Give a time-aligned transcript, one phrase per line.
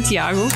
[0.00, 0.48] Santiago.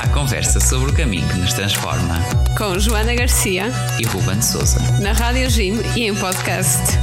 [0.00, 2.18] A conversa sobre o caminho que nos transforma.
[2.56, 3.66] Com Joana Garcia
[4.00, 4.80] e Ruben Souza.
[5.02, 6.96] Na Rádio Jim e em podcast.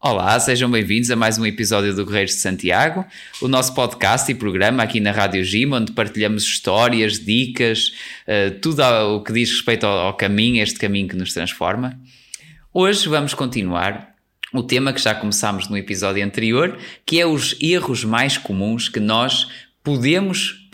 [0.00, 3.04] Olá, sejam bem-vindos a mais um episódio do Guerreiros de Santiago,
[3.42, 7.92] o nosso podcast e programa aqui na Rádio Gym, onde partilhamos histórias, dicas,
[8.26, 11.98] uh, tudo o que diz respeito ao, ao caminho, este caminho que nos transforma.
[12.76, 14.16] Hoje vamos continuar
[14.52, 18.98] o tema que já começámos no episódio anterior, que é os erros mais comuns que
[18.98, 19.48] nós
[19.80, 20.68] podemos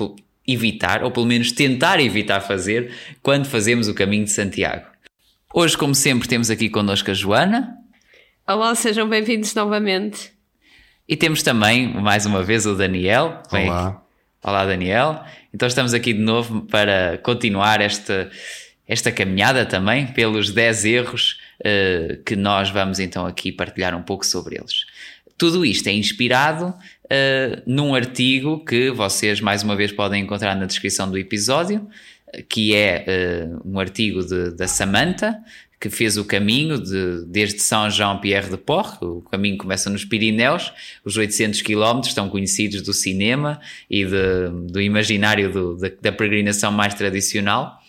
[0.48, 2.90] evitar, ou pelo menos tentar evitar fazer,
[3.22, 4.86] quando fazemos o caminho de Santiago.
[5.52, 7.76] Hoje, como sempre, temos aqui connosco a Joana.
[8.48, 10.32] Olá, sejam bem-vindos novamente.
[11.06, 13.42] E temos também, mais uma vez, o Daniel.
[13.52, 14.02] Olá.
[14.42, 15.22] Olá, Daniel.
[15.52, 18.30] Então estamos aqui de novo para continuar esta,
[18.88, 24.26] esta caminhada também pelos 10 erros uh, que nós vamos então aqui partilhar um pouco
[24.26, 24.84] sobre eles.
[25.36, 30.66] Tudo isto é inspirado uh, num artigo que vocês mais uma vez podem encontrar na
[30.66, 31.88] descrição do episódio,
[32.48, 35.38] que é uh, um artigo de, da Samantha,
[35.80, 40.70] que fez o caminho de, desde São Jean-Pierre de Port, o caminho começa nos Pirineus,
[41.02, 43.58] os 800 km estão conhecidos do cinema
[43.88, 47.79] e de, do imaginário do, da, da peregrinação mais tradicional.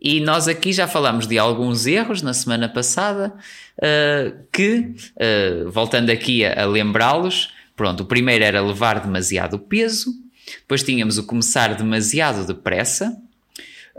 [0.00, 3.34] E nós aqui já falamos de alguns erros na semana passada,
[3.78, 10.12] uh, que, uh, voltando aqui a, a lembrá-los, pronto, o primeiro era levar demasiado peso,
[10.60, 13.16] depois tínhamos o começar demasiado depressa,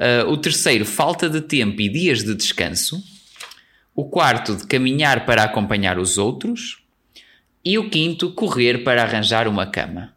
[0.01, 3.03] Uh, o terceiro, falta de tempo e dias de descanso.
[3.93, 6.81] O quarto, de caminhar para acompanhar os outros.
[7.63, 10.11] E o quinto, correr para arranjar uma cama.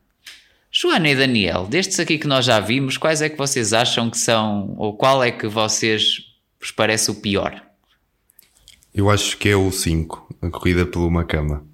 [0.76, 4.18] Joana e Daniel, destes aqui que nós já vimos, quais é que vocês acham que
[4.18, 6.26] são, ou qual é que vocês
[6.58, 7.64] vos parece o pior?
[8.92, 11.64] Eu acho que é o 5, a corrida por uma cama.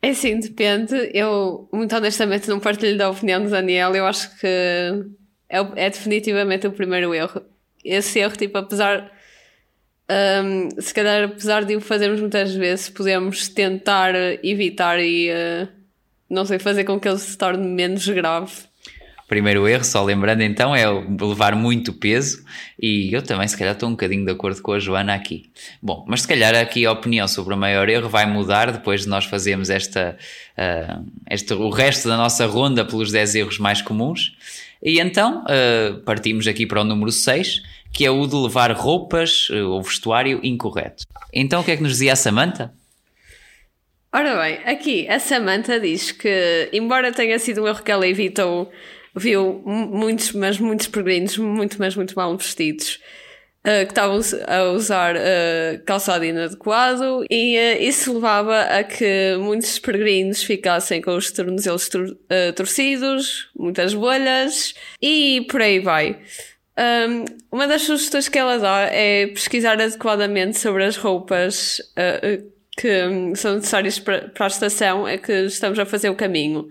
[0.00, 0.94] É sim, depende.
[1.12, 3.92] Eu, muito honestamente, não partilho da opinião do Daniel.
[3.94, 7.42] Eu acho que é, é definitivamente o primeiro erro.
[7.84, 9.10] Esse erro, tipo, apesar
[10.44, 15.79] um, se calhar, apesar de o fazermos muitas vezes, podemos tentar evitar e, uh,
[16.30, 18.70] não sei, fazer com que ele se torne menos grave.
[19.30, 22.44] Primeiro erro, só lembrando então, é levar muito peso
[22.80, 25.50] e eu também se calhar estou um bocadinho de acordo com a Joana aqui.
[25.80, 29.08] Bom, mas se calhar aqui a opinião sobre o maior erro vai mudar depois de
[29.08, 30.16] nós fazermos esta,
[30.58, 34.36] uh, este, o resto da nossa ronda pelos 10 erros mais comuns.
[34.82, 37.62] E então uh, partimos aqui para o número 6,
[37.92, 41.04] que é o de levar roupas uh, ou vestuário incorreto.
[41.32, 42.74] Então o que é que nos dizia a Samantha?
[44.12, 48.68] Ora bem, aqui a Samantha diz que, embora tenha sido um erro que ela evitou,
[49.14, 53.00] viu muitos, mas muitos peregrinos muito, mas muito mal vestidos.
[53.60, 54.18] Uh, que estavam
[54.48, 61.14] a usar uh, calçado inadequado e uh, isso levava a que muitos peregrinos ficassem com
[61.14, 62.16] os tornozelos tor
[62.56, 66.18] torcidos, muitas bolhas e por aí vai.
[66.78, 71.82] Um, uma das sugestões que ela dá é pesquisar adequadamente sobre as roupas
[72.80, 76.66] que são necessárias para, a estação é que estamos a fazer o caminho.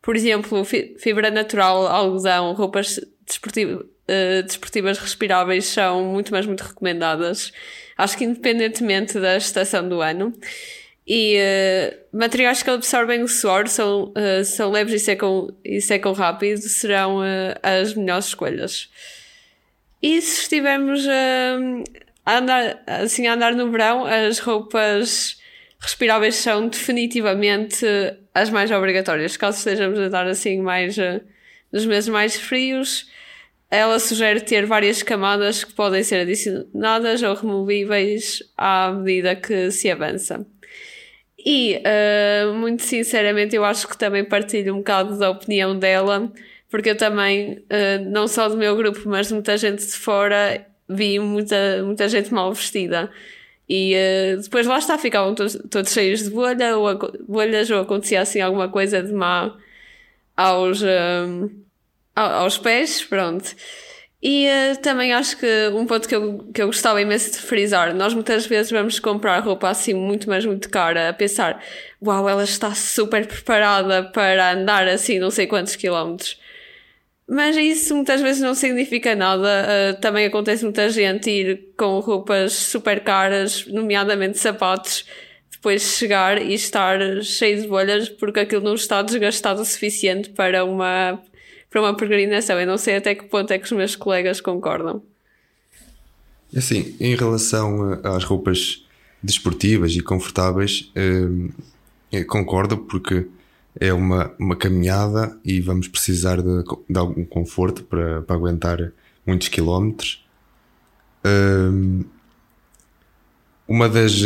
[0.00, 7.52] Por exemplo, fibra natural, algodão, roupas desportivas uh, desportivas respiráveis são muito, mas muito recomendadas.
[7.96, 10.32] Acho que independentemente da estação do ano.
[11.06, 16.12] E uh, materiais que absorvem o suor são, uh, são leves e secam, e secam
[16.12, 17.20] rápido, serão
[17.62, 18.90] as melhores escolhas.
[20.02, 21.06] E se estivermos
[22.26, 25.40] a andar, assim, a andar no verão, as roupas
[25.82, 27.84] respiráveis são definitivamente
[28.34, 29.36] as mais obrigatórias.
[29.36, 30.96] Caso estejamos a andar assim mais
[31.72, 33.10] nos meses mais frios,
[33.70, 39.90] ela sugere ter várias camadas que podem ser adicionadas ou removíveis à medida que se
[39.90, 40.44] avança.
[41.44, 46.30] E, uh, muito sinceramente, eu acho que também partilho um bocado da opinião dela,
[46.70, 51.18] porque eu também, uh, não só do meu grupo, mas muita gente de fora, vi
[51.18, 53.10] muita, muita gente mal vestida.
[53.74, 56.94] E uh, depois lá está, ficavam todos, todos cheios de bolha, ou,
[57.26, 59.56] bolhas, ou acontecia assim alguma coisa de má
[60.36, 60.82] aos
[62.14, 63.54] aos pés, pronto.
[64.22, 67.94] E uh, também acho que um ponto que eu, que eu gostava imenso de frisar,
[67.94, 71.64] nós muitas vezes vamos comprar roupa assim muito, mas muito cara, a pensar,
[72.00, 76.38] uau, ela está super preparada para andar assim não sei quantos quilómetros.
[77.28, 79.66] Mas isso muitas vezes não significa nada.
[79.96, 85.06] Uh, também acontece muita gente ir com roupas super caras, nomeadamente sapatos,
[85.50, 90.64] depois chegar e estar cheio de bolhas porque aquilo não está desgastado o suficiente para
[90.64, 91.22] uma
[91.70, 92.60] para uma peregrinação.
[92.60, 95.02] Eu não sei até que ponto é que os meus colegas concordam.
[96.54, 98.84] Assim, em relação às roupas
[99.22, 103.26] desportivas e confortáveis, eh, concordo porque
[103.78, 108.92] é uma, uma caminhada e vamos precisar de, de algum conforto para, para aguentar
[109.26, 110.24] muitos quilómetros.
[111.24, 112.04] Um,
[113.66, 114.20] uma das,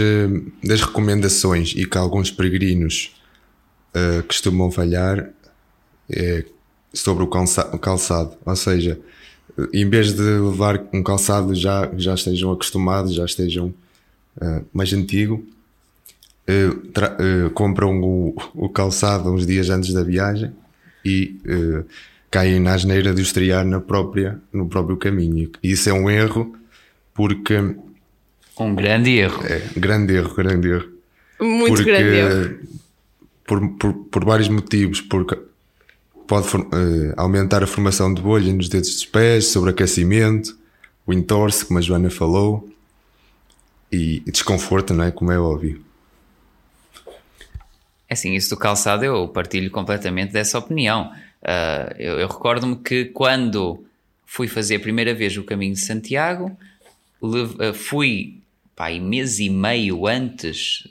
[0.65, 3.15] das recomendações e que alguns peregrinos
[3.95, 5.31] uh, costumam falhar
[6.11, 6.45] é
[6.93, 8.99] sobre o calçado, ou seja,
[9.73, 13.75] em vez de levar um calçado já já estejam acostumados, já estejam
[14.37, 15.47] uh, mais antigo,
[16.49, 20.53] uh, uh, compram o, o, calçado uns dias antes da viagem
[21.05, 21.39] e
[22.31, 25.51] caem na asneira de os triar na própria, no próprio caminho.
[25.63, 26.55] E isso é um erro
[27.15, 27.57] porque.
[28.59, 29.45] Um grande erro.
[29.47, 30.89] É, grande erro, grande erro.
[31.41, 32.59] Muito porque, grande erro.
[33.47, 35.39] Por, por, por vários motivos, porque
[36.27, 36.63] pode uh,
[37.17, 40.59] aumentar a formação de bolha nos dedos dos pés, sobreaquecimento,
[41.07, 42.69] o entorce, como a Joana falou,
[43.91, 45.11] e, e desconforto, não é?
[45.11, 45.86] Como é óbvio.
[48.09, 51.13] É assim, isso do calçado eu partilho completamente dessa opinião.
[51.43, 53.85] Uh, eu, eu recordo-me que quando
[54.25, 56.57] fui fazer a primeira vez o caminho de Santiago,
[57.21, 58.41] uh, fui
[58.75, 60.87] pá, mês e meio antes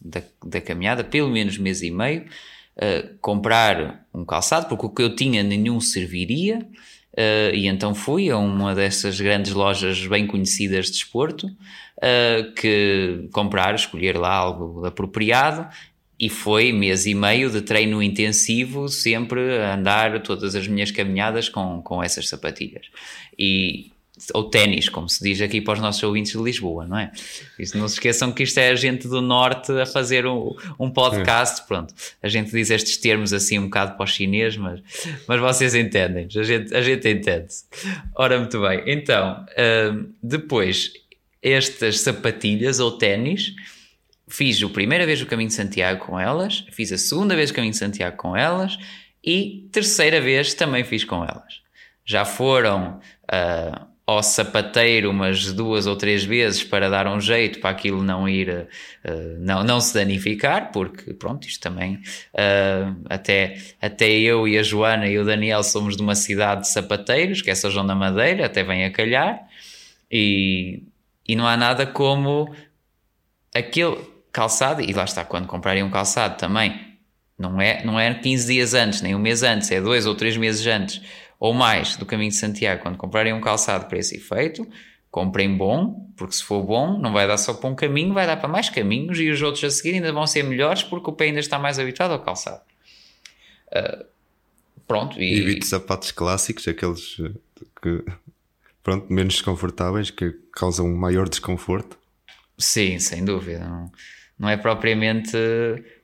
[0.00, 2.24] da, da caminhada, pelo menos mês e meio,
[2.76, 6.66] uh, comprar um calçado, porque o que eu tinha nenhum serviria.
[7.12, 13.28] Uh, e então fui a uma dessas grandes lojas bem conhecidas de desporto uh, que
[13.32, 15.66] comprar, escolher lá algo apropriado
[16.18, 21.48] e foi mês e meio de treino intensivo, sempre a andar todas as minhas caminhadas
[21.48, 22.86] com, com essas sapatilhas.
[23.38, 23.92] E,
[24.34, 27.12] ou ténis, como se diz aqui para os nossos ouvintes de Lisboa, não é?
[27.56, 30.90] Isso, não se esqueçam que isto é a gente do Norte a fazer um, um
[30.90, 31.94] podcast, pronto.
[32.20, 34.80] A gente diz estes termos assim um bocado para o chinês, mas,
[35.28, 37.64] mas vocês entendem, a gente, a gente entende-se.
[38.16, 40.92] Ora, muito bem, então, uh, depois,
[41.40, 43.54] estas sapatilhas ou ténis
[44.28, 47.54] fiz a primeira vez o caminho de Santiago com elas, fiz a segunda vez o
[47.54, 48.78] caminho de Santiago com elas
[49.24, 51.60] e terceira vez também fiz com elas.
[52.04, 57.70] Já foram uh, ao sapateiro umas duas ou três vezes para dar um jeito para
[57.70, 64.08] aquilo não ir, uh, não, não se danificar, porque pronto, isto também, uh, até, até
[64.10, 67.54] eu e a Joana e o Daniel somos de uma cidade de sapateiros, que é
[67.54, 69.40] São João da Madeira, até vem a calhar,
[70.10, 70.82] e,
[71.26, 72.54] e não há nada como
[73.54, 73.98] aquele
[74.32, 76.88] calçado, e lá está, quando comprarem um calçado também,
[77.38, 80.36] não é, não é 15 dias antes, nem um mês antes, é dois ou três
[80.36, 81.00] meses antes,
[81.38, 84.66] ou mais, do caminho de Santiago, quando comprarem um calçado para esse efeito,
[85.10, 88.36] comprem bom, porque se for bom, não vai dar só para um caminho, vai dar
[88.36, 91.26] para mais caminhos e os outros a seguir ainda vão ser melhores porque o pé
[91.26, 92.60] ainda está mais habituado ao calçado.
[93.68, 94.04] Uh,
[94.86, 95.20] pronto.
[95.20, 95.40] E...
[95.40, 97.16] Evite sapatos clássicos, aqueles
[97.80, 98.04] que,
[98.82, 101.98] pronto, menos desconfortáveis, que causam maior desconforto.
[102.58, 103.66] Sim, sem dúvida.
[103.68, 103.90] Não
[104.38, 105.36] não é propriamente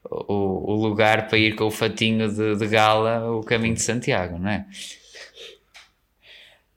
[0.04, 4.38] o, o lugar para ir com o fatinho de, de, gala o caminho de Santiago,
[4.38, 4.66] não é?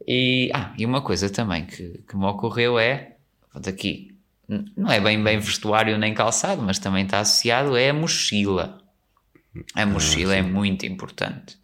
[0.08, 3.16] E, ah, e uma coisa também que, que me ocorreu é,
[3.56, 4.16] daqui,
[4.48, 8.82] não é bem bem vestuário nem calçado, mas também está associado, é a mochila.
[9.74, 11.58] A mochila ah, é muito importante.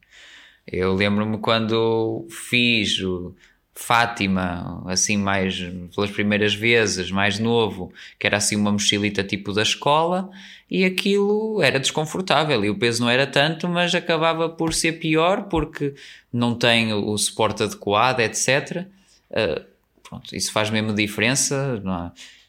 [0.65, 3.35] Eu lembro-me quando fiz o,
[3.75, 5.59] Fátima, assim mais
[5.95, 10.29] pelas primeiras vezes, mais novo, que era assim uma mochilita tipo da escola,
[10.69, 15.43] e aquilo era desconfortável e o peso não era tanto, mas acabava por ser pior
[15.43, 15.95] porque
[16.31, 18.85] não tem o suporte adequado, etc.
[19.29, 19.63] Uh,
[20.01, 21.81] pronto, isso faz mesmo diferença.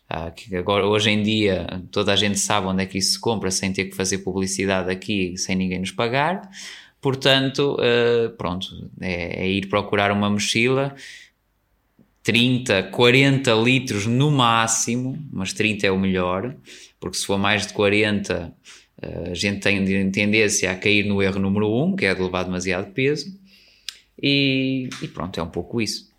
[0.08, 0.56] É?
[0.56, 3.72] agora, hoje em dia, toda a gente sabe onde é que isso se compra sem
[3.72, 6.50] ter que fazer publicidade aqui, sem ninguém nos pagar.
[7.04, 10.96] Portanto, uh, pronto, é, é, ir procurar uma mochila,
[12.22, 16.56] 30, 40 litros no máximo, mas 30 é o melhor,
[16.98, 18.52] porque se for mais de 40, uh,
[19.02, 22.44] eh, a gente tem tendência a cair no erro número 1, que é de levar
[22.44, 23.38] demasiado peso,
[24.18, 26.10] e, e pronto, é um pouco isso.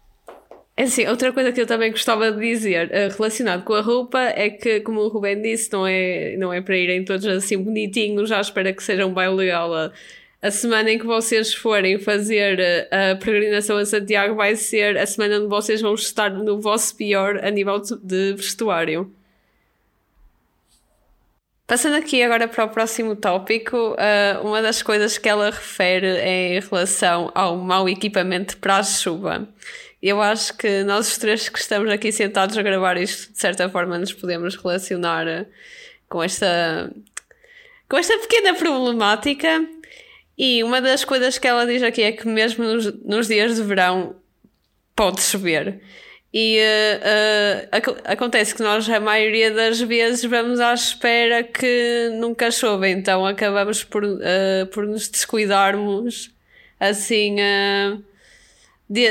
[0.77, 4.19] É assim, outra coisa que eu também gostava de dizer uh, relacionado com a roupa
[4.19, 8.29] é que, como o Rubén disse, não é, não é para irem todos assim bonitinhos,
[8.29, 9.91] já espera que seja um baile legal
[10.41, 15.05] a semana em que vocês forem fazer eh, a peregrinação a Santiago vai ser a
[15.05, 19.11] semana onde vocês vão estar no vosso pior a nível de vestuário.
[21.67, 26.57] Passando aqui agora para o próximo tópico, eh, uma das coisas que ela refere é
[26.57, 29.49] em relação ao mau equipamento para a chuva.
[29.99, 33.67] Eu acho que nós os três que estamos aqui sentados a gravar isto, de certa
[33.67, 35.47] forma, nos podemos relacionar eh,
[36.07, 36.91] com esta,
[37.89, 39.67] com esta pequena problemática.
[40.37, 43.63] E uma das coisas que ela diz aqui é que mesmo nos, nos dias de
[43.63, 44.15] verão
[44.95, 45.81] pode chover.
[46.37, 52.51] E uh, uh, acontece que nós, a maioria das vezes, vamos à espera que nunca
[52.51, 54.19] chova, então acabamos por, uh,
[54.73, 56.29] por nos descuidarmos
[56.77, 57.37] assim
[58.89, 59.07] de,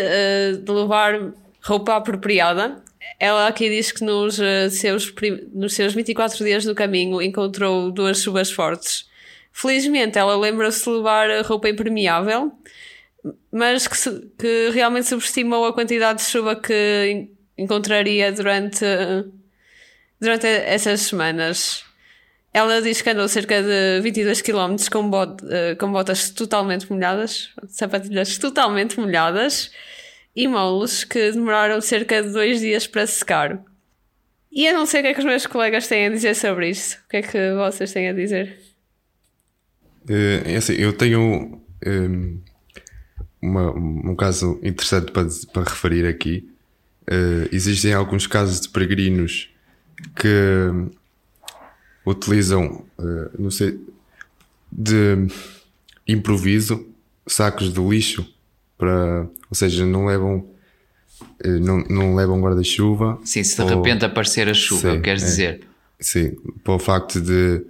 [0.58, 2.82] de, levar roupa apropriada.
[3.18, 4.38] Ela aqui diz que nos
[4.72, 5.10] seus,
[5.54, 9.08] nos seus 24 dias do caminho encontrou duas chuvas fortes.
[9.54, 12.52] Felizmente, ela lembra-se de levar roupa impermeável
[13.50, 13.96] mas que,
[14.38, 18.84] que realmente subestimou a quantidade de chuva que encontraria durante,
[20.20, 21.84] durante essas semanas.
[22.52, 25.42] Ela diz que andou cerca de 22 km com, bot,
[25.78, 29.72] com botas totalmente molhadas, sapatilhas totalmente molhadas
[30.36, 33.64] e molos que demoraram cerca de dois dias para secar.
[34.52, 36.68] E eu não sei o que é que os meus colegas têm a dizer sobre
[36.68, 37.00] isto.
[37.06, 38.63] O que é que vocês têm a dizer?
[40.08, 41.60] É assim, eu tenho.
[41.86, 42.40] Um
[43.44, 46.48] uma, um caso interessante para, para referir aqui.
[47.02, 49.50] Uh, existem alguns casos de peregrinos
[50.16, 50.70] que
[52.06, 53.78] utilizam, uh, não sei,
[54.72, 55.26] de
[56.08, 56.86] improviso
[57.26, 58.26] sacos de lixo
[58.78, 60.46] para, ou seja, não levam
[61.44, 63.20] uh, não, não levam guarda-chuva.
[63.24, 65.60] Sim, se de ou, repente aparecer a chuva, sim, queres é, dizer?
[66.00, 67.62] Sim, para o facto de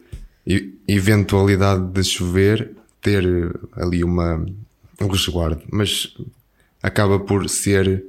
[0.86, 2.70] eventualidade de chover
[3.00, 3.24] ter
[3.72, 4.44] ali uma
[5.00, 6.14] um resguardo, mas
[6.82, 8.04] acaba por ser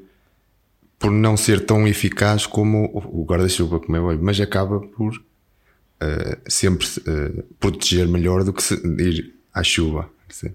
[0.98, 6.42] por não ser tão eficaz como o guarda-chuva, como é óbvio, mas acaba por uh,
[6.48, 8.63] sempre uh, proteger melhor do que
[9.00, 10.10] ir à chuva.
[10.30, 10.54] Sim.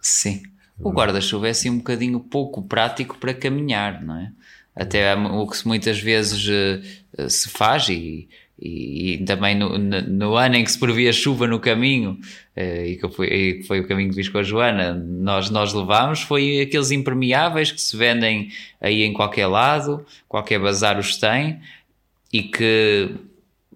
[0.00, 0.42] Sim.
[0.78, 4.30] O guarda-chuva é assim um bocadinho pouco prático para caminhar, não é?
[4.76, 8.28] Até o que muitas vezes uh, se faz e
[8.60, 12.18] e, e também no, no, no, ano em que se previa chuva no caminho,
[12.56, 15.72] eh, e que foi, e foi o caminho que fiz com a Joana, nós, nós
[15.72, 18.50] levámos, foi aqueles impermeáveis que se vendem
[18.80, 21.60] aí em qualquer lado, qualquer bazar os tem,
[22.32, 23.10] e que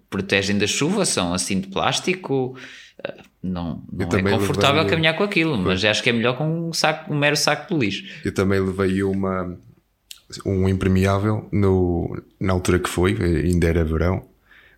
[0.09, 2.57] protegem da chuva, são assim de plástico,
[3.03, 4.89] eh, não, não é confortável levei...
[4.89, 7.79] caminhar com aquilo, mas acho que é melhor com um, saco, um mero saco de
[7.79, 8.03] lixo.
[8.25, 9.57] Eu também levei uma,
[10.45, 14.32] um impermeável no, na altura que foi, ainda era verão,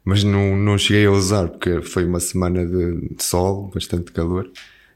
[0.06, 4.50] mas não, não cheguei a usar porque foi uma semana de, de sol, bastante calor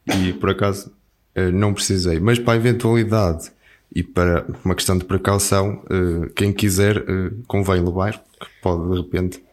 [0.05, 0.91] e por acaso
[1.33, 2.19] eh, não precisei.
[2.19, 3.51] Mas para a eventualidade
[3.93, 8.97] e para uma questão de precaução, eh, quem quiser eh, convém levar, porque pode de
[8.97, 9.43] repente,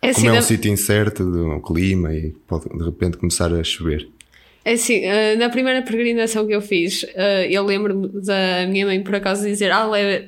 [0.00, 3.62] é assim, como é um sítio incerto do clima e pode de repente começar a
[3.62, 4.08] chover.
[4.64, 5.02] É assim,
[5.38, 7.04] na primeira peregrinação que eu fiz,
[7.50, 10.24] eu lembro-me da minha mãe por acaso dizer: Ah, leva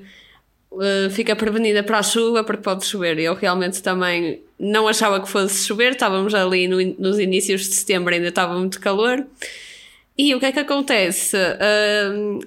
[1.13, 3.17] fica prevenida para a chuva porque pode chover.
[3.21, 8.15] Eu realmente também não achava que fosse chover, estávamos ali no, nos inícios de setembro,
[8.15, 9.27] ainda estava muito calor.
[10.17, 11.37] E o que é que acontece?
[11.37, 12.47] Uh,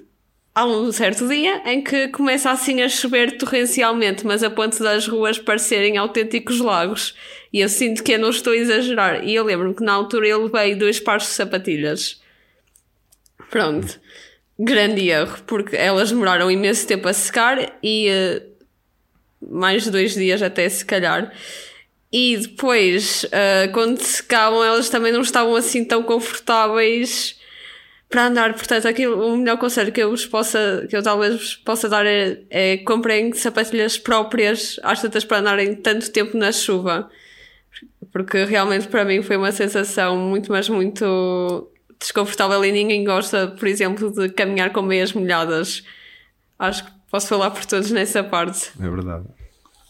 [0.54, 5.06] há um certo dia em que começa assim a chover torrencialmente, mas a ponto das
[5.06, 7.14] ruas parecerem autênticos lagos.
[7.52, 9.24] E eu sinto que eu não estou a exagerar.
[9.24, 12.20] E eu lembro-me que na altura eu levei dois pares de sapatilhas.
[13.50, 14.00] Pronto
[14.58, 18.42] grande erro, porque elas demoraram imenso tempo a secar e uh,
[19.40, 21.32] mais dois dias até se calhar.
[22.10, 27.38] E depois, uh, quando secavam, elas também não estavam assim tão confortáveis
[28.08, 28.54] para andar.
[28.54, 32.06] Portanto, aquilo, o melhor conselho que eu vos possa, que eu talvez vos possa dar
[32.06, 37.10] é, é comprem sapatilhas próprias às tantas para andarem tanto tempo na chuva.
[38.10, 43.68] Porque realmente para mim foi uma sensação muito, mas muito desconfortável e ninguém gosta, por
[43.68, 45.84] exemplo, de caminhar com meias molhadas.
[46.58, 48.70] Acho que posso falar por todos nessa parte.
[48.80, 49.26] É verdade.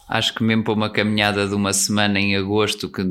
[0.08, 3.02] Acho que mesmo para uma caminhada de uma semana em agosto, que,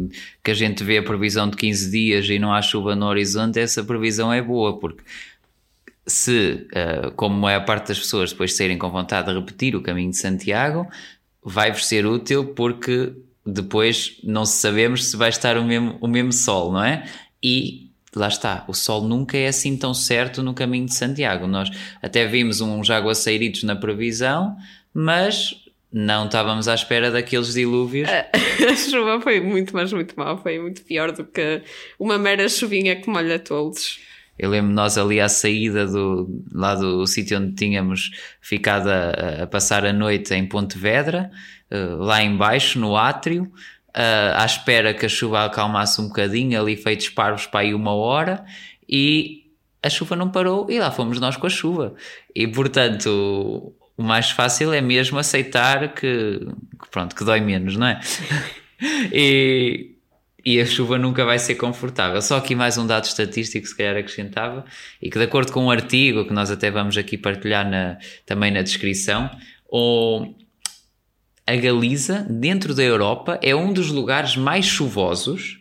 [0.43, 3.59] que a gente vê a previsão de 15 dias e não há chuva no horizonte,
[3.59, 5.03] essa previsão é boa, porque
[6.07, 10.09] se, uh, como a parte das pessoas depois saírem com vontade de repetir o caminho
[10.09, 10.87] de Santiago,
[11.43, 13.13] vai-vos ser útil porque
[13.45, 17.05] depois não sabemos se vai estar o mesmo, o mesmo sol, não é?
[17.43, 21.45] E lá está, o sol nunca é assim tão certo no caminho de Santiago.
[21.45, 21.69] Nós
[22.01, 24.57] até vimos uns aguaceiritos na previsão,
[24.93, 28.09] mas não estávamos à espera daqueles dilúvios.
[28.11, 30.37] A, chuva foi muito, mas muito mal.
[30.37, 31.61] Foi muito pior do que
[31.97, 33.99] uma mera chuvinha que molha todos.
[34.37, 39.47] Eu lembro nós ali à saída do, lá do sítio onde tínhamos ficado a, a
[39.47, 41.31] passar a noite em Pontevedra,
[41.71, 46.77] uh, lá embaixo no átrio, uh, à espera que a chuva acalmasse um bocadinho, ali
[46.77, 48.45] feitos parvos para aí uma hora,
[48.87, 49.45] e
[49.81, 51.95] a chuva não parou e lá fomos nós com a chuva.
[52.35, 56.39] E portanto, o mais fácil é mesmo aceitar que,
[56.79, 57.99] que pronto, que dói menos, não é?
[59.11, 59.95] e,
[60.45, 62.21] e a chuva nunca vai ser confortável.
[62.21, 64.63] Só aqui mais um dado estatístico, se calhar acrescentava,
[65.01, 68.51] e que de acordo com um artigo que nós até vamos aqui partilhar na, também
[68.51, 69.31] na descrição,
[69.67, 70.33] o,
[71.45, 75.57] a Galiza, dentro da Europa, é um dos lugares mais chuvosos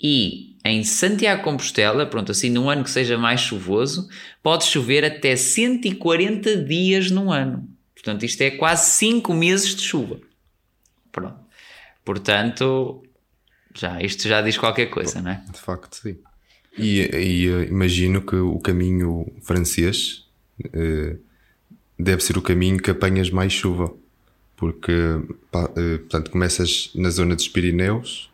[0.00, 4.08] e em Santiago Compostela, pronto, assim num ano que seja mais chuvoso,
[4.42, 7.68] pode chover até 140 dias num ano.
[8.02, 10.20] Portanto, isto é quase 5 meses de chuva.
[11.12, 11.38] Pronto.
[12.04, 13.02] Portanto,
[13.72, 15.44] já, isto já diz qualquer coisa, não é?
[15.52, 16.18] De facto, sim.
[16.76, 20.26] E, e uh, imagino que o caminho francês
[20.64, 21.18] uh,
[21.98, 23.92] deve ser o caminho que apanhas mais chuva,
[24.56, 28.30] porque uh, portanto, começas na zona dos Pirineus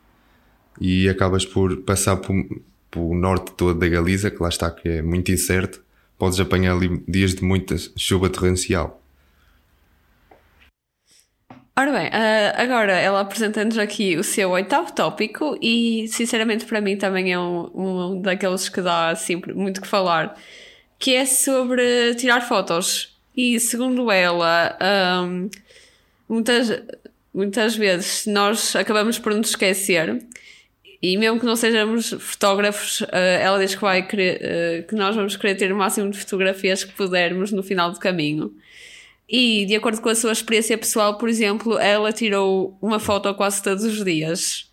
[0.81, 5.31] e acabas por passar pelo norte todo da Galiza, que lá está, que é muito
[5.31, 5.83] incerto.
[6.17, 8.99] Podes apanhar ali dias de muita chuva torrencial.
[11.79, 16.97] Ora bem, uh, agora ela apresenta-nos aqui o seu oitavo tópico e sinceramente para mim
[16.97, 20.37] também é um, um daqueles que dá assim, muito que falar,
[20.99, 23.17] que é sobre tirar fotos.
[23.33, 24.77] E segundo ela,
[25.23, 25.49] um,
[26.27, 26.83] muitas,
[27.33, 30.21] muitas vezes nós acabamos por nos esquecer
[31.01, 33.07] e mesmo que não sejamos fotógrafos, uh,
[33.41, 34.41] ela diz que vai querer,
[34.83, 37.99] uh, que nós vamos querer ter o máximo de fotografias que pudermos no final do
[37.99, 38.53] caminho.
[39.29, 43.61] E, de acordo com a sua experiência pessoal, por exemplo, ela tirou uma foto quase
[43.61, 44.67] todos os dias.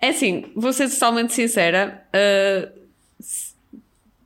[0.00, 2.80] É assim, vou ser totalmente sincera, uh,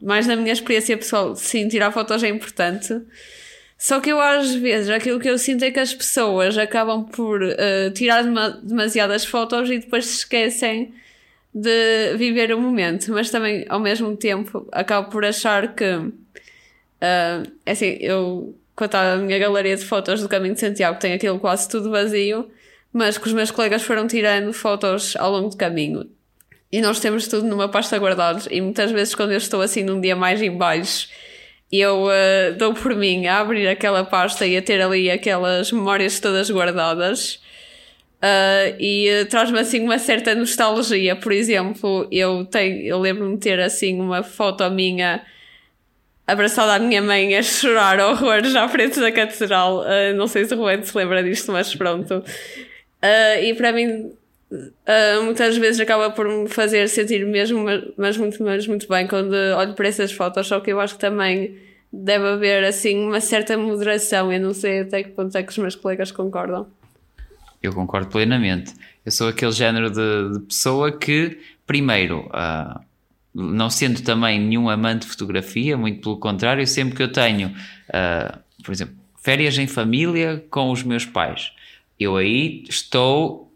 [0.00, 2.94] mais na minha experiência pessoal, sim, tirar fotos é importante.
[3.76, 7.42] Só que eu às vezes aquilo que eu sinto é que as pessoas acabam por
[7.42, 8.22] uh, tirar
[8.62, 10.94] demasiadas fotos e depois se esquecem
[11.52, 16.12] de viver o momento, mas também ao mesmo tempo acabo por achar que uh,
[17.66, 21.68] assim, eu contar a minha galeria de fotos do Caminho de Santiago, tem aquilo quase
[21.68, 22.50] tudo vazio,
[22.92, 26.08] mas que os meus colegas foram tirando fotos ao longo do caminho.
[26.70, 30.00] E nós temos tudo numa pasta guardados, e muitas vezes quando eu estou assim num
[30.00, 31.08] dia mais em baixo,
[31.70, 36.20] eu uh, dou por mim a abrir aquela pasta e a ter ali aquelas memórias
[36.20, 37.40] todas guardadas.
[38.22, 41.16] Uh, e uh, traz-me assim uma certa nostalgia.
[41.16, 45.24] Por exemplo, eu tenho, eu lembro-me de ter assim uma foto minha
[46.26, 49.80] abraçada à minha mãe a chorar horrores à frente da catedral.
[49.80, 52.18] Uh, não sei se o Ruben se lembra disto, mas pronto.
[52.18, 54.12] Uh, e para mim,
[54.50, 57.64] uh, muitas vezes acaba por me fazer sentir mesmo,
[57.96, 60.46] mas muito, mas muito bem quando olho para essas fotos.
[60.46, 61.58] Só que eu acho que também
[61.92, 64.32] deve haver assim uma certa moderação.
[64.32, 66.66] Eu não sei até que ponto é que os meus colegas concordam.
[67.62, 68.74] Eu concordo plenamente.
[69.04, 72.80] Eu sou aquele género de, de pessoa que, primeiro, uh,
[73.34, 78.38] não sendo também nenhum amante de fotografia, muito pelo contrário, sempre que eu tenho, uh,
[78.62, 81.50] por exemplo, férias em família com os meus pais,
[81.98, 83.52] eu aí estou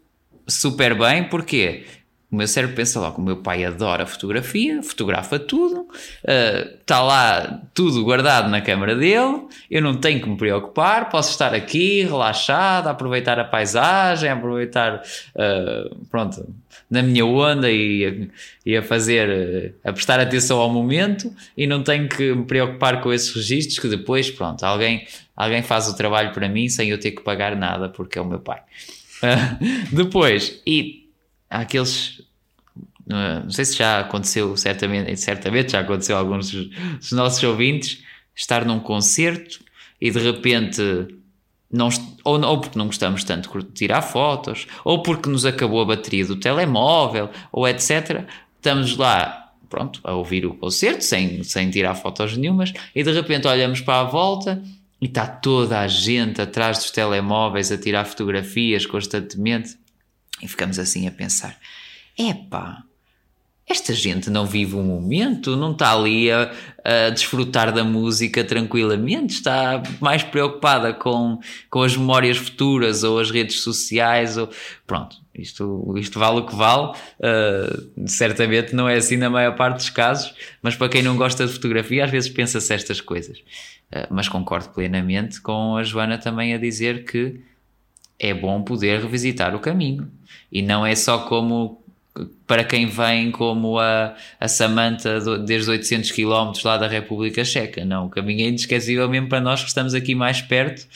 [0.47, 1.85] super bem, porque
[2.31, 5.87] o meu cérebro pensa logo, o meu pai adora fotografia, fotografa tudo,
[6.79, 11.31] está uh, lá tudo guardado na câmara dele, eu não tenho que me preocupar, posso
[11.31, 15.01] estar aqui relaxado, aproveitar a paisagem, aproveitar,
[15.35, 16.45] uh, pronto,
[16.89, 18.29] na minha onda e
[18.65, 23.11] e a fazer, a prestar atenção ao momento e não tenho que me preocupar com
[23.13, 27.11] esses registros que depois, pronto, alguém, alguém faz o trabalho para mim sem eu ter
[27.11, 28.61] que pagar nada porque é o meu pai.
[29.91, 31.09] Depois, e
[31.49, 32.19] há aqueles.
[33.07, 38.03] Uh, não sei se já aconteceu, certamente, certamente já aconteceu a alguns dos nossos ouvintes,
[38.35, 39.59] estar num concerto
[39.99, 41.07] e de repente
[41.71, 41.89] não,
[42.23, 46.25] ou, ou, porque não gostamos tanto de tirar fotos, ou porque nos acabou a bateria
[46.25, 48.25] do telemóvel, ou etc.
[48.55, 53.47] Estamos lá, pronto, a ouvir o concerto sem, sem tirar fotos nenhumas, e de repente
[53.47, 54.61] olhamos para a volta
[54.99, 59.77] e está toda a gente atrás dos telemóveis a tirar fotografias constantemente.
[60.41, 61.57] E ficamos assim a pensar:
[62.17, 62.83] epá,
[63.69, 66.51] esta gente não vive o um momento, não está ali a,
[66.83, 73.29] a, desfrutar da música tranquilamente, está mais preocupada com, com as memórias futuras ou as
[73.29, 74.37] redes sociais.
[74.37, 74.49] Ou...
[74.87, 76.93] Pronto, isto, isto vale o que vale.
[77.19, 81.45] Uh, certamente não é assim na maior parte dos casos, mas para quem não gosta
[81.45, 83.37] de fotografia, às vezes pensa-se estas coisas.
[83.37, 87.39] Uh, mas concordo plenamente com a Joana também a dizer que
[88.17, 90.11] é bom poder revisitar o caminho.
[90.51, 91.83] E não é só como
[92.45, 97.85] para quem vem como a, a Samanta desde 800 km lá da República Checa.
[97.85, 100.87] Não, o caminho é inesquecível mesmo para nós que estamos aqui mais perto,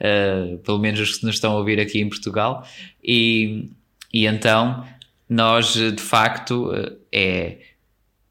[0.00, 2.66] uh, pelo menos os que nos estão a ouvir aqui em Portugal.
[3.02, 3.68] E,
[4.12, 4.84] e então,
[5.28, 6.72] nós de facto
[7.10, 7.58] é,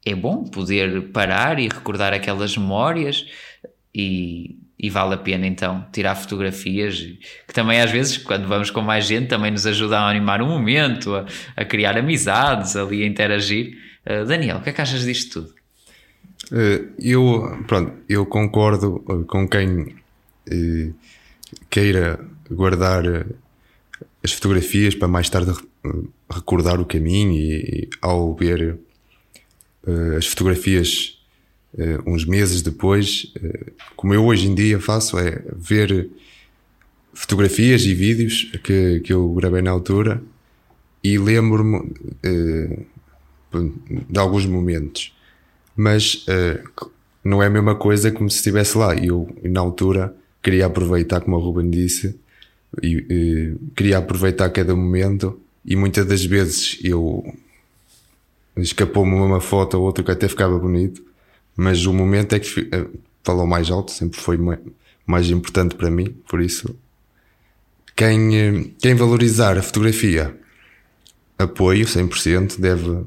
[0.04, 3.26] é bom poder parar e recordar aquelas memórias
[3.94, 6.98] e, e vale a pena então tirar fotografias
[7.46, 10.48] que também às vezes quando vamos com mais gente também nos ajudam a animar um
[10.48, 11.24] momento, a,
[11.56, 13.78] a criar amizades, ali a interagir.
[14.04, 15.54] Uh, Daniel, o que é que achas disto tudo?
[16.50, 19.94] Uh, eu, pronto, eu concordo com quem
[21.70, 22.18] queira
[22.50, 23.04] guardar
[24.24, 25.52] as fotografias para mais tarde
[26.28, 28.76] recordar o caminho e, e ao ver
[30.18, 31.21] as fotografias
[31.74, 36.10] uh, uns meses depois, uh, como eu hoje em dia faço, é ver
[37.14, 40.22] fotografias e vídeos que, que eu gravei na altura
[41.04, 41.94] e lembro-me
[44.08, 45.12] de alguns momentos,
[45.76, 46.24] mas
[47.22, 48.94] não é a mesma coisa como se estivesse lá.
[48.94, 52.18] Eu, na altura, queria aproveitar, como o Ruben disse,
[52.82, 57.24] e queria aproveitar cada momento e muitas das vezes eu
[58.56, 61.02] escapou-me uma foto ou outra que até ficava bonito,
[61.56, 62.86] mas o momento é que eh,
[63.22, 64.38] falou mais alto, sempre foi
[65.06, 66.76] mais importante para mim, por isso
[67.94, 70.36] quem, eh, quem valorizar a fotografia
[71.38, 73.04] apoio 100% deve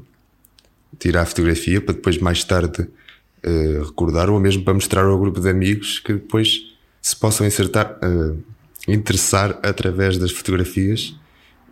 [0.98, 5.40] tirar a fotografia para depois mais tarde uh, recordar ou mesmo para mostrar ao grupo
[5.40, 8.42] de amigos que depois se possam insertar, uh,
[8.88, 11.14] interessar através das fotografias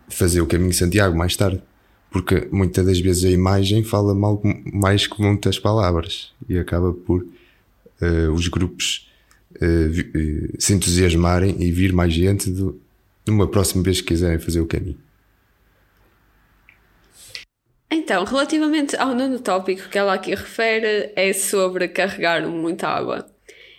[0.09, 1.61] fazer o caminho Santiago mais tarde.
[2.09, 4.41] Porque muitas das vezes a imagem fala mal,
[4.71, 9.11] mais que muitas palavras e acaba por uh, os grupos
[9.57, 12.79] uh, se entusiasmarem e vir mais gente do,
[13.27, 14.97] numa próxima vez que quiserem fazer o caminho.
[17.91, 23.25] Então, relativamente ao nono tópico que ela aqui refere, é sobre carregar muita água.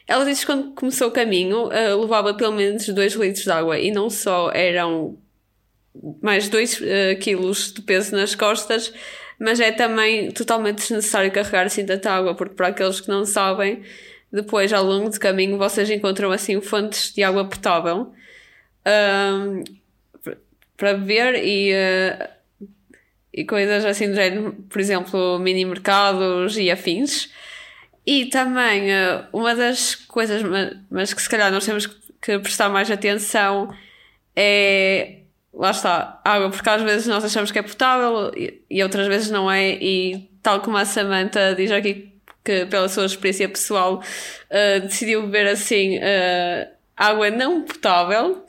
[0.07, 3.91] Ela diz que quando começou o caminho levava pelo menos 2 litros de água e
[3.91, 5.19] não só eram
[6.23, 6.85] mais 2 uh,
[7.21, 8.93] quilos de peso nas costas,
[9.39, 13.83] mas é também totalmente desnecessário carregar assim tanta água, porque para aqueles que não sabem,
[14.33, 18.13] depois ao longo do caminho vocês encontram assim fontes de água potável
[20.77, 22.29] para beber e, uh,
[23.33, 27.31] e coisas assim do género, por exemplo, mini mercados e afins.
[28.05, 30.43] E também uh, uma das coisas,
[30.91, 33.75] mas que se calhar nós temos que prestar mais atenção
[34.35, 35.21] é
[35.57, 39.31] lá está, água, porque às vezes nós achamos que é potável e, e outras vezes
[39.31, 42.13] não é, e tal como a Samantha diz aqui
[42.45, 48.45] que pela sua experiência pessoal uh, decidiu beber assim uh, água não potável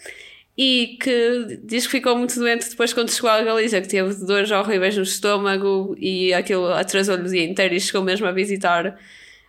[0.57, 4.51] e que diz que ficou muito doente depois quando chegou à Galiza, que teve dores
[4.51, 8.99] horríveis no estômago e aquilo atrasou-lhe o dia inteiro e chegou mesmo a visitar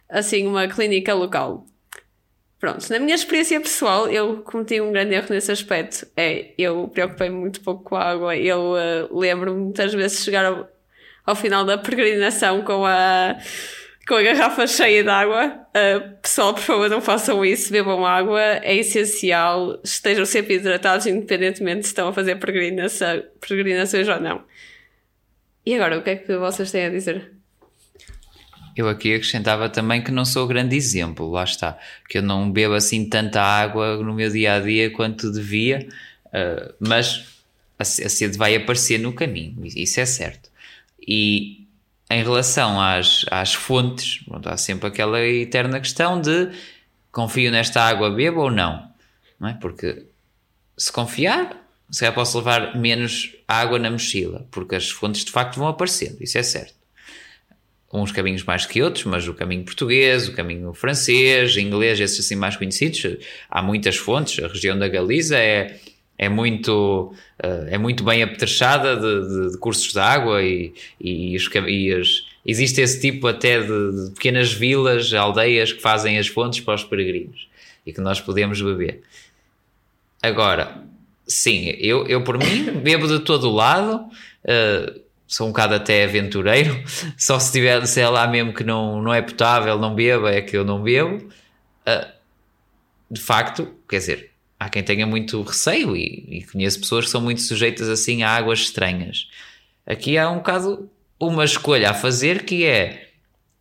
[0.09, 1.67] assim uma clínica local.
[2.59, 6.07] Pronto, na minha experiência pessoal, eu cometi um grande erro nesse aspecto.
[6.17, 8.37] É, eu preocupei-me muito pouco com a água.
[8.37, 10.69] Eu uh, lembro-me muitas vezes chegar ao,
[11.25, 13.37] ao, final da peregrinação com a,
[14.09, 15.67] com a garrafa cheia de água.
[15.69, 19.81] Uh, pessoal, por favor, não façam isso, bebam água, é essencial.
[19.85, 24.45] Estejam sempre hidratados, independentemente se estão a fazer peregrinação, peregrinações ou não.
[25.65, 27.38] E agora, o que é que vocês têm a dizer?
[28.79, 31.77] Eu aqui acrescentava também que não sou grande exemplo, lá está,
[32.09, 35.89] que eu não bebo assim tanta água no meu dia a dia quanto devia,
[36.27, 37.27] uh, mas
[37.77, 40.49] a sede vai aparecer no caminho, isso é certo.
[41.01, 41.67] E
[42.09, 46.49] em relação às, às fontes, há sempre aquela eterna questão de
[47.11, 48.89] confio nesta água, bebo ou não,
[49.41, 49.55] não é?
[49.55, 50.05] Porque
[50.77, 55.59] se confiar, se calhar posso levar menos água na mochila, porque as fontes de facto
[55.59, 56.78] vão aparecendo, isso é certo
[57.93, 62.37] uns caminhos mais que outros, mas o caminho português, o caminho francês, inglês, esses assim
[62.37, 63.17] mais conhecidos,
[63.49, 64.45] há muitas fontes.
[64.45, 65.79] A região da Galiza é,
[66.19, 71.35] é, muito, eh, é muito bem apetrechada de, de, de cursos de água e, e,
[71.35, 76.27] os, e as, existe esse tipo até de, de, pequenas vilas, aldeias que fazem as
[76.27, 77.49] fontes para os peregrinos
[77.87, 79.01] e que nós podemos beber.
[80.23, 80.83] Agora,
[81.27, 84.05] sim, eu, eu por mim bebo de todo lado.
[84.45, 86.83] Uh, sou um bocado até aventureiro,
[87.17, 90.41] só se tiver, se é lá mesmo que não, não é potável, não beba, é
[90.41, 91.17] que eu não bebo.
[91.87, 92.19] Uh,
[93.11, 97.21] de facto, quer dizer, há quem tenha muito receio e, e, conheço pessoas que são
[97.21, 99.29] muito sujeitas assim a águas estranhas.
[99.87, 103.09] Aqui há um bocado uma escolha a fazer que é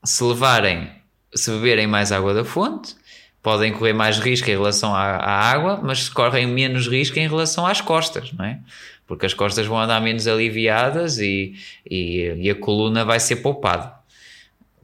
[0.03, 0.89] se levarem,
[1.33, 2.95] se beberem mais água da fonte,
[3.41, 7.65] podem correr mais risco em relação à, à água, mas correm menos risco em relação
[7.65, 8.59] às costas, não é?
[9.07, 11.55] Porque as costas vão andar menos aliviadas e,
[11.89, 13.93] e, e, a coluna vai ser poupada,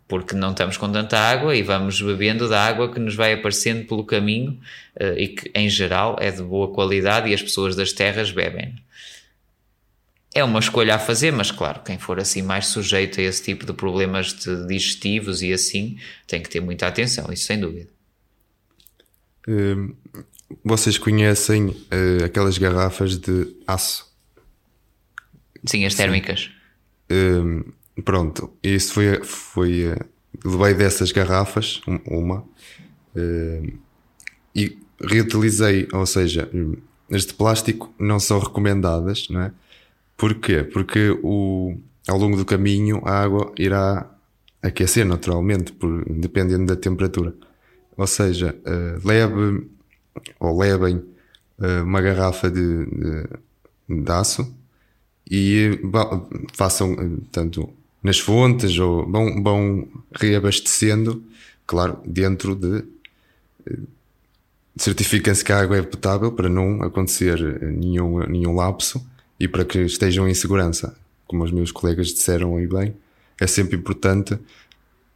[0.08, 3.86] porque não estamos com tanta água e vamos bebendo da água que nos vai aparecendo
[3.86, 4.58] pelo caminho
[4.96, 8.74] uh, e que, em geral, é de boa qualidade e as pessoas das terras bebem.
[10.34, 13.68] É uma escolha a fazer, mas claro, quem for assim mais sujeito a esse tipo
[13.68, 17.90] de problemas de digestivos e assim, tem que ter muita atenção, isso sem dúvida.
[19.48, 19.94] Hum,
[20.64, 24.13] vocês conhecem uh, aquelas garrafas de aço
[25.66, 26.50] Sim, as térmicas.
[27.12, 27.64] Um,
[28.04, 29.24] pronto, isso foi.
[29.24, 32.40] foi uh, levei dessas garrafas, uma,
[33.16, 33.74] uh,
[34.56, 36.50] e reutilizei, ou seja,
[37.12, 39.52] as de plástico não são recomendadas, não é?
[40.18, 40.64] Porquê?
[40.64, 44.10] Porque o, ao longo do caminho a água irá
[44.62, 47.34] aquecer naturalmente, por, dependendo da temperatura.
[47.98, 49.68] Ou seja, uh, leve
[50.40, 54.56] ou levem uh, uma garrafa de, de, de aço
[55.30, 55.80] e
[56.54, 57.70] façam tanto
[58.02, 61.24] nas fontes ou vão, vão reabastecendo,
[61.66, 62.84] claro, dentro de
[64.76, 69.06] certificam-se que a água é potável para não acontecer nenhum, nenhum lapso
[69.40, 70.96] e para que estejam em segurança.
[71.28, 72.96] Como os meus colegas disseram aí bem,
[73.40, 74.38] é sempre importante,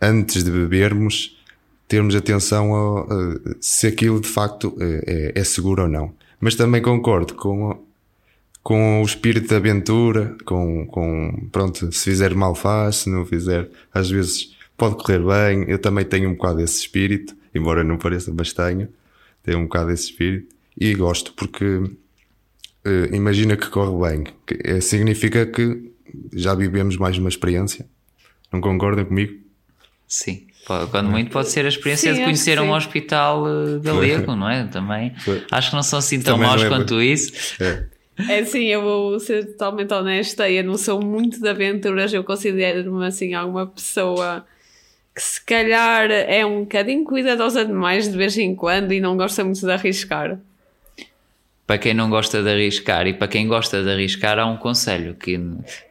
[0.02, 1.38] antes de bebermos,
[1.88, 2.72] termos atenção
[3.60, 6.14] se aquilo de facto é, é, seguro ou não.
[6.40, 7.84] Mas também concordo com,
[8.68, 13.70] com o espírito de aventura, com, com, pronto, se fizer mal faz, se não fizer,
[13.94, 15.64] às vezes pode correr bem.
[15.70, 18.90] Eu também tenho um bocado esse espírito, embora não pareça bastante
[19.42, 24.82] tenho um bocado esse espírito e gosto porque uh, imagina que corre bem, que, é,
[24.82, 25.90] significa que
[26.34, 27.86] já vivemos mais uma experiência.
[28.52, 29.34] Não concordam comigo?
[30.06, 30.46] Sim.
[30.92, 34.66] Quando muito pode ser a experiência sim, de conhecer um hospital uh, galego, não é?
[34.68, 35.16] Também
[35.50, 37.64] acho que não são assim tão Também maus é quanto isso.
[37.64, 37.96] É.
[38.28, 43.06] É sim, eu vou ser totalmente honesta, eu não sou muito de aventuras, eu considero-me
[43.06, 44.46] assim alguma pessoa
[45.16, 49.44] que se calhar é um bocadinho cuidadosa demais de vez em quando e não gosta
[49.44, 50.40] muito de arriscar.
[51.68, 55.14] Para quem não gosta de arriscar e para quem gosta de arriscar, há um conselho
[55.16, 55.38] que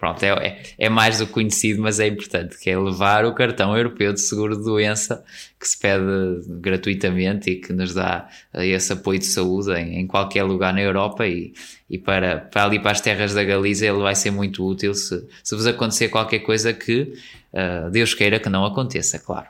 [0.00, 3.76] pronto, é, é, é mais do conhecido, mas é importante, que é levar o cartão
[3.76, 5.22] europeu de seguro de doença
[5.60, 6.02] que se pede
[6.48, 11.26] gratuitamente e que nos dá esse apoio de saúde em, em qualquer lugar na Europa
[11.26, 11.52] e,
[11.90, 15.28] e para, para ali para as terras da Galiza ele vai ser muito útil se,
[15.44, 17.12] se vos acontecer qualquer coisa que
[17.52, 19.48] uh, Deus queira que não aconteça, claro.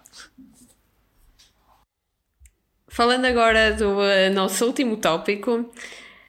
[2.88, 5.70] Falando agora do uh, nosso último tópico,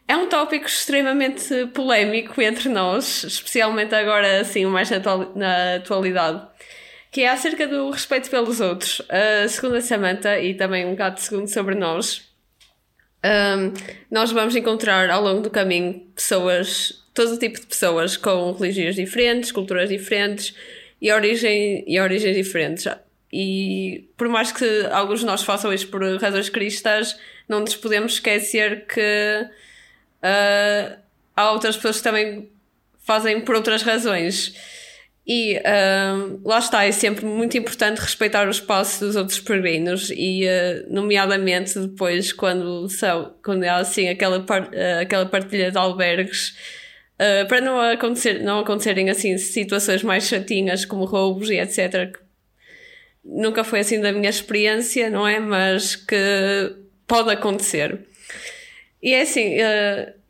[0.07, 4.89] é um tópico extremamente polémico entre nós, especialmente agora assim mais
[5.35, 6.47] na, atualidade,
[7.11, 8.99] que é acerca do respeito pelos outros.
[9.01, 12.27] Uh, segundo a Samantha, e também um bocado segundo sobre nós,
[13.25, 13.73] um,
[14.09, 18.95] nós vamos encontrar ao longo do caminho pessoas, todo o tipo de pessoas com religiões
[18.95, 20.55] diferentes, culturas diferentes
[21.01, 22.87] e, origem, e origens diferentes.
[23.33, 28.13] E por mais que alguns de nós façam isto por razões cristãs, não nos podemos
[28.13, 29.49] esquecer que
[30.23, 30.97] uh,
[31.35, 32.49] há outras pessoas que também
[32.99, 34.53] fazem por outras razões.
[35.27, 40.45] E uh, lá está, é sempre muito importante respeitar o espaço dos outros peregrinos e,
[40.45, 46.55] uh, nomeadamente, depois, quando, são, quando há assim aquela, par, uh, aquela partilha de albergues,
[47.49, 52.11] para não, acontecer, não acontecerem assim situações mais chatinhas como roubos e etc.
[52.13, 52.19] Que
[53.25, 55.39] nunca foi assim da minha experiência, não é?
[55.39, 56.75] Mas que
[57.07, 58.05] pode acontecer.
[59.01, 59.55] E é assim,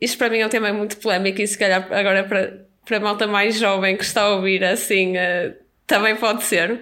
[0.00, 3.00] isto para mim é um tema muito polémico e se calhar agora para para a
[3.00, 5.54] malta mais jovem que está a ouvir assim, uh,
[5.86, 6.80] também pode ser.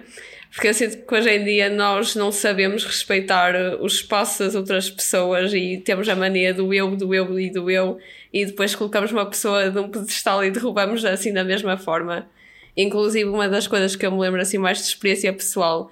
[0.49, 4.55] Porque eu sinto que hoje em dia nós não sabemos respeitar eh, os espaços das
[4.55, 7.99] outras pessoas e temos a mania do eu, do eu e do eu,
[8.33, 12.27] e depois colocamos uma pessoa de um pedestal e derrubamos assim da mesma forma.
[12.75, 15.91] Inclusive, uma das coisas que eu me lembro assim mais de experiência pessoal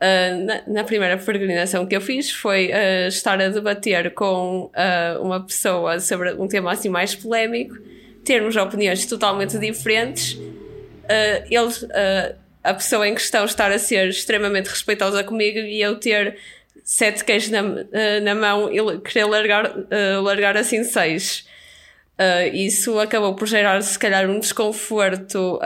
[0.00, 5.22] uh, na, na, primeira peregrinação que eu fiz foi uh, estar a debater com uh,
[5.22, 7.76] uma pessoa sobre um tema assim mais polémico
[8.24, 10.36] termos opiniões totalmente diferentes,
[11.48, 11.86] eles,
[12.64, 16.36] a pessoa em questão estar a ser extremamente respeitosa comigo e eu ter
[16.82, 19.72] sete queijos na, na mão e querer largar,
[20.24, 21.46] largar assim seis.
[22.54, 25.58] Isso acabou por gerar, se calhar, um desconforto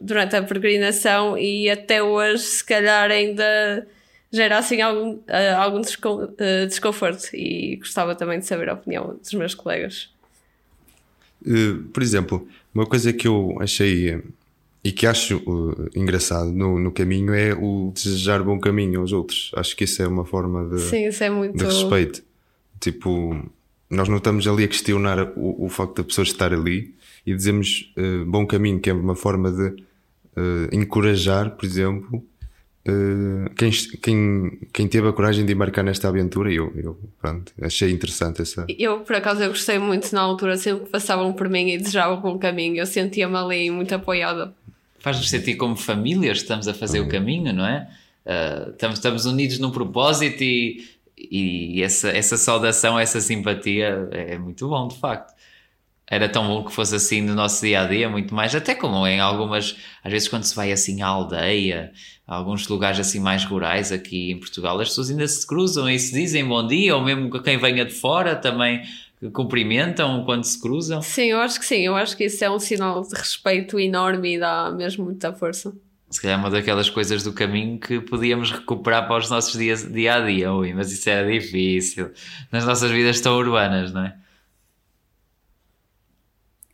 [0.00, 3.86] durante a peregrinação e até hoje, se calhar, ainda
[4.30, 5.18] gera assim algum,
[5.56, 5.80] algum
[6.68, 7.34] desconforto.
[7.34, 10.10] E gostava também de saber a opinião dos meus colegas.
[11.46, 14.22] Eh, por exemplo, uma coisa que eu achei eh,
[14.82, 19.50] e que acho uh, engraçado no, no caminho é o desejar bom caminho aos outros.
[19.54, 21.56] Acho que isso é uma forma de, Sim, isso é muito...
[21.56, 22.22] de respeito.
[22.78, 23.50] Tipo,
[23.90, 26.94] nós não estamos ali a questionar o, o facto da pessoa estar ali
[27.26, 32.24] e dizemos uh, bom caminho, que é uma forma de uh, encorajar, por exemplo,
[32.88, 33.70] Uh, quem,
[34.02, 38.64] quem, quem teve a coragem de embarcar nesta aventura, eu, eu pronto, achei interessante essa.
[38.78, 42.20] Eu, por acaso, eu gostei muito na altura, sempre que passavam por mim e desejavam
[42.20, 44.54] bom caminho, eu sentia-me ali muito apoiada.
[44.98, 47.06] Faz-nos sentir como famílias, estamos a fazer uhum.
[47.06, 47.86] o caminho, não é?
[48.24, 50.88] Uh, estamos, estamos unidos num propósito e,
[51.30, 55.34] e essa, essa saudação, essa simpatia é muito bom, de facto
[56.10, 59.06] era tão bom que fosse assim no nosso dia a dia, muito mais, até como
[59.06, 61.92] em algumas, às vezes quando se vai assim à aldeia,
[62.26, 65.96] a alguns lugares assim mais rurais aqui em Portugal, as pessoas ainda se cruzam e
[66.00, 68.82] se dizem bom dia, ou mesmo quem venha de fora também
[69.32, 71.00] cumprimentam quando se cruzam?
[71.00, 71.82] Sim, eu acho que sim.
[71.82, 75.72] Eu acho que isso é um sinal de respeito enorme e dá mesmo muita força.
[76.10, 79.90] Se calhar é uma daquelas coisas do caminho que podíamos recuperar para os nossos dias,
[79.90, 82.10] dia a dia, ui, mas isso era difícil
[82.50, 84.16] nas nossas vidas tão urbanas, não é?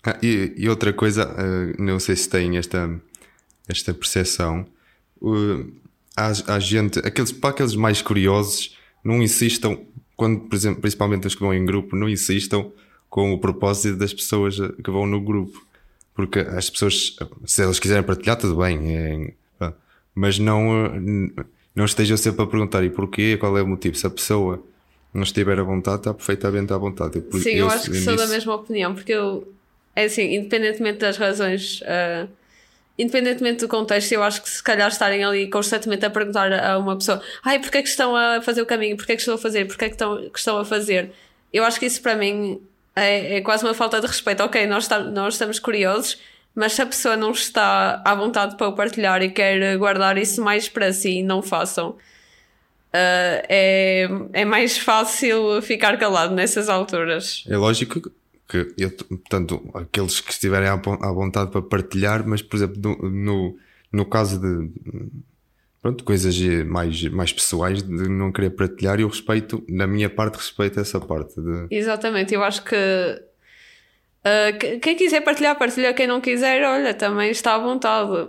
[0.03, 2.99] Ah, e, e, outra coisa, uh, não sei se tem esta,
[3.69, 4.65] esta percepção,
[5.21, 5.73] uh,
[6.17, 9.85] há gente, aqueles, para aqueles mais curiosos, não insistam,
[10.17, 12.73] quando, por exemplo, principalmente os que vão em grupo, não insistam
[13.11, 15.66] com o propósito das pessoas que vão no grupo.
[16.17, 19.75] Porque as pessoas, se elas quiserem partilhar, tudo bem, é,
[20.15, 20.91] mas não,
[21.75, 23.95] não estejam sempre a perguntar e porquê, qual é o motivo.
[23.95, 24.65] Se a pessoa
[25.13, 27.19] não estiver à vontade, está perfeitamente à vontade.
[27.19, 29.47] Eu, Sim, eu, eu acho que sou da mesma opinião, porque eu
[29.95, 32.27] é assim, independentemente das razões, uh,
[32.99, 36.97] independentemente do contexto, eu acho que se calhar estarem ali constantemente a perguntar a uma
[36.97, 38.97] pessoa: ai, porquê é que estão a fazer o caminho?
[38.97, 39.67] Porquê é que estão a fazer?
[39.67, 41.13] Porquê é que estão, que estão a fazer?
[41.53, 42.61] Eu acho que isso para mim
[42.97, 44.43] é, é quase uma falta de respeito.
[44.43, 46.19] Ok, nós, nós estamos curiosos,
[46.55, 50.43] mas se a pessoa não está à vontade para o partilhar e quer guardar isso
[50.43, 51.91] mais para si, não façam.
[51.91, 57.45] Uh, é, é mais fácil ficar calado nessas alturas.
[57.47, 58.11] É lógico
[58.49, 63.59] que eu, portanto, aqueles que estiverem à, vontade para partilhar, mas por exemplo, no, no,
[63.93, 64.71] no caso de
[65.87, 70.81] pronto, coisas mais, mais pessoais de não querer partilhar, eu respeito, na minha parte, respeito
[70.81, 71.41] essa parte.
[71.41, 71.69] De...
[71.71, 77.55] Exatamente, eu acho que uh, quem quiser partilhar, partilha, quem não quiser, olha, também está
[77.55, 78.29] à vontade.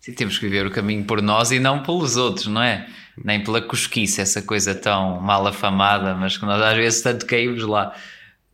[0.00, 2.86] Sim, temos que viver o caminho por nós e não pelos outros, não é?
[3.22, 7.62] Nem pela cosquice, essa coisa tão mal afamada, mas que nós às vezes tanto caímos
[7.62, 7.94] lá.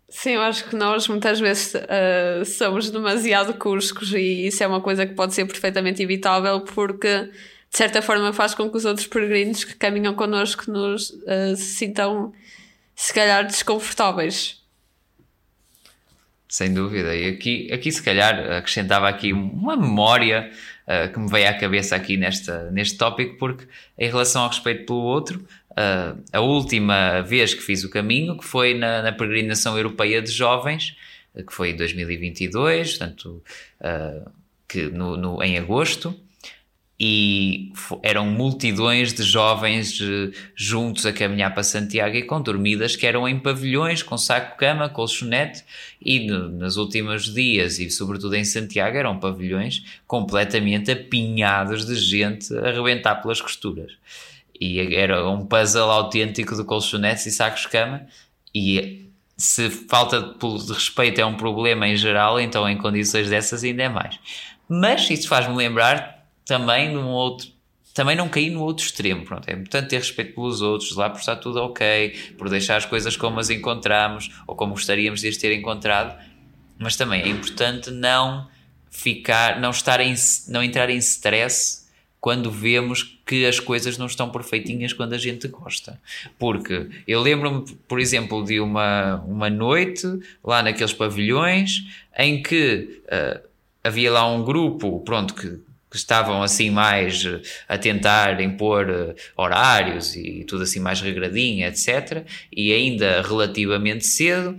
[0.08, 4.80] Sim, eu acho que nós muitas vezes uh, somos demasiado cuscos e isso é uma
[4.80, 7.28] coisa que pode ser perfeitamente evitável porque
[7.76, 11.74] de certa forma faz com que os outros peregrinos que caminham connosco nos uh, se
[11.74, 12.32] sintam
[12.94, 14.62] se calhar desconfortáveis.
[16.48, 17.14] Sem dúvida.
[17.14, 20.50] E aqui, aqui se calhar acrescentava aqui uma memória
[20.86, 23.66] uh, que me veio à cabeça aqui nesta, neste tópico, porque
[23.98, 28.44] em relação ao respeito pelo outro, uh, a última vez que fiz o caminho, que
[28.46, 30.96] foi na, na peregrinação europeia de jovens,
[31.46, 33.42] que foi em 2022, portanto,
[34.66, 36.18] que no, no, em agosto,
[36.98, 43.06] e eram multidões de jovens uh, juntos a caminhar para Santiago e com dormidas que
[43.06, 45.62] eram em pavilhões, com saco-cama, colchonete,
[46.00, 52.56] e no, nos últimos dias, e sobretudo em Santiago, eram pavilhões completamente apinhados de gente
[52.56, 53.92] a arrebentar pelas costuras.
[54.58, 58.06] E era um puzzle autêntico de colchonetes e sacos de cama.
[58.54, 59.06] E
[59.36, 63.88] se falta de respeito é um problema em geral, então em condições dessas ainda é
[63.90, 64.18] mais.
[64.66, 66.15] Mas isso faz-me lembrar
[66.46, 67.54] também de um outro
[67.96, 69.24] também não cair no outro extremo.
[69.24, 72.84] Pronto, é importante ter respeito pelos outros, lá por estar tudo ok, por deixar as
[72.84, 76.14] coisas como as encontramos ou como gostaríamos de as ter encontrado,
[76.78, 78.48] mas também é importante não
[78.90, 80.14] ficar, não estar em,
[80.48, 81.86] não entrar em stress
[82.20, 85.98] quando vemos que as coisas não estão perfeitinhas quando a gente gosta.
[86.38, 90.06] Porque eu lembro-me, por exemplo, de uma, uma noite
[90.44, 91.84] lá naqueles pavilhões
[92.18, 93.40] em que uh,
[93.82, 99.14] havia lá um grupo, pronto, que, que estavam assim mais uh, a tentar impor uh,
[99.36, 102.24] horários e tudo assim mais regradinho, etc.
[102.52, 104.58] E ainda relativamente cedo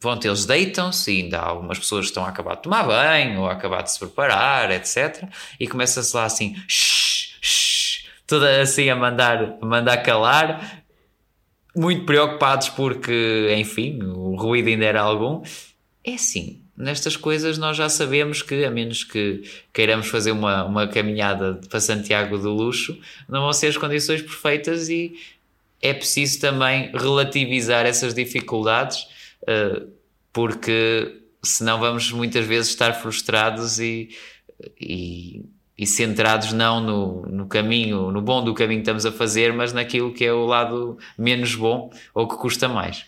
[0.00, 3.46] pronto, eles deitam-se, ainda há algumas pessoas que estão a acabar de tomar banho ou
[3.46, 5.28] a acabar de se preparar, etc.
[5.60, 10.82] E começa-se lá assim, shh, shh, toda assim a mandar, a mandar calar,
[11.76, 15.42] muito preocupados porque, enfim, o ruído ainda era algum.
[16.02, 20.88] É assim, nestas coisas nós já sabemos que, a menos que queiramos fazer uma, uma
[20.88, 25.14] caminhada para Santiago do Luxo, não vão ser as condições perfeitas e
[25.82, 29.06] é preciso também relativizar essas dificuldades
[29.42, 29.88] uh,
[30.32, 34.10] porque senão vamos muitas vezes estar frustrados e,
[34.80, 35.42] e,
[35.76, 39.72] e centrados não no, no caminho, no bom do caminho que estamos a fazer, mas
[39.72, 43.04] naquilo que é o lado menos bom ou que custa mais.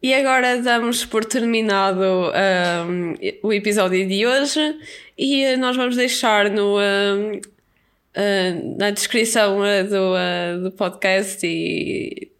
[0.00, 4.78] E agora damos por terminado um, o episódio de hoje
[5.18, 12.30] e nós vamos deixar no, um, uh, na descrição uh, do, uh, do podcast e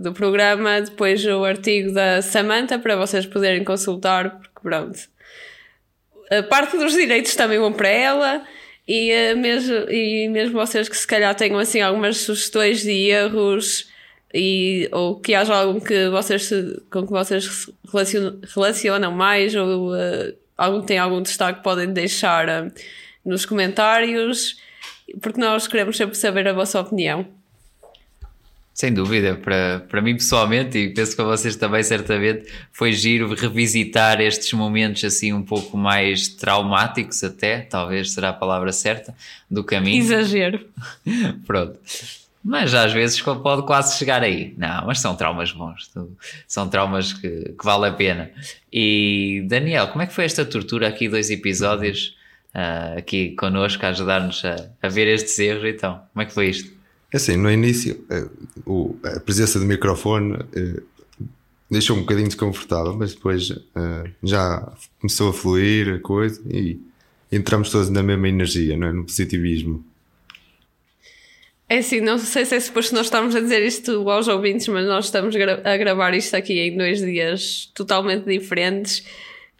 [0.00, 4.98] do programa, depois o artigo da Samantha para vocês poderem consultar, porque pronto.
[6.30, 8.42] A parte dos direitos também vão para ela
[8.88, 13.94] e, mesmo, e mesmo vocês que se calhar tenham assim algumas sugestões de erros
[14.36, 16.52] e, ou que haja algum que vocês
[16.90, 22.72] com que vocês relacionam, relacionam mais ou uh, algum tem algum destaque podem deixar uh,
[23.24, 24.56] nos comentários
[25.22, 27.26] porque nós queremos sempre saber a vossa opinião.
[28.74, 33.34] Sem dúvida, para, para mim pessoalmente e penso que para vocês também certamente foi giro
[33.34, 39.14] revisitar estes momentos assim um pouco mais traumáticos até, talvez será a palavra certa,
[39.50, 40.02] do caminho.
[40.02, 40.68] Exagero.
[41.46, 41.78] Pronto.
[42.48, 44.54] Mas às vezes pode quase chegar aí.
[44.56, 45.90] Não, mas são traumas bons.
[46.46, 48.30] São traumas que, que vale a pena.
[48.72, 52.16] E Daniel, como é que foi esta tortura aqui, dois episódios,
[52.54, 56.00] uh, aqui connosco, a ajudar-nos a, a ver estes erros então?
[56.12, 56.70] Como é que foi isto?
[57.12, 58.28] É assim, no início, eh,
[59.16, 60.82] a presença do microfone eh,
[61.68, 66.78] deixou um bocadinho desconfortável, mas depois eh, já começou a fluir a coisa e
[67.32, 68.92] entramos todos na mesma energia, não é?
[68.92, 69.84] no positivismo.
[71.68, 74.86] É assim, não sei se é suposto nós estamos a dizer isto aos ouvintes, mas
[74.86, 79.04] nós estamos a gravar isto aqui em dois dias totalmente diferentes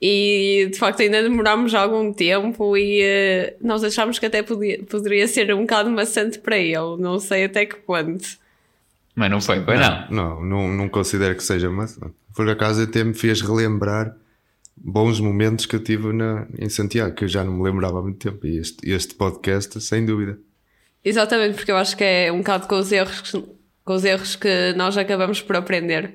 [0.00, 5.26] e de facto ainda demorámos algum tempo e uh, nós achámos que até podia, poderia
[5.26, 8.38] ser um bocado maçante para ele, não sei até que ponto.
[9.16, 10.10] Mas não foi, foi não.
[10.10, 12.14] Não, não, não considero que seja maçante.
[12.34, 14.14] Por acaso até me fez relembrar
[14.76, 18.02] bons momentos que eu tive na, em Santiago, que eu já não me lembrava há
[18.02, 18.46] muito tempo.
[18.46, 20.38] E este, este podcast, sem dúvida.
[21.06, 23.32] Exatamente, porque eu acho que é um bocado com os erros,
[23.84, 26.14] com os erros que nós acabamos por aprender.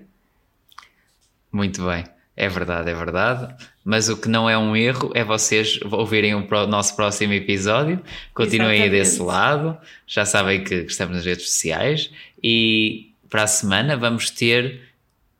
[1.49, 2.03] Muito bem.
[2.35, 3.55] É verdade, é verdade.
[3.85, 8.01] Mas o que não é um erro é vocês ouvirem o nosso próximo episódio.
[8.33, 9.77] Continuem aí desse lado.
[10.05, 12.11] Já sabem que estamos nas redes sociais.
[12.43, 14.81] E para a semana vamos ter